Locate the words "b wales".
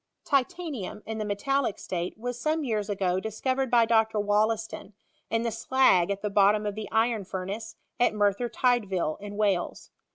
9.21-9.91